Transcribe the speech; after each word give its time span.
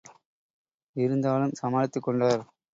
இருந்தாலும் 0.95 1.53
சமாளித்துக் 1.53 2.03
கொண்டார். 2.03 2.43